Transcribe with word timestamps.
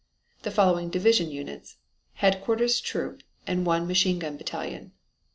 The 0.41 0.49
following 0.49 0.89
division 0.89 1.29
units: 1.29 1.77
Headquarters 2.13 2.81
troop 2.81 3.21
and 3.45 3.67
one 3.67 3.85
machine 3.85 4.17
gun 4.17 4.35
battalion. 4.35 4.93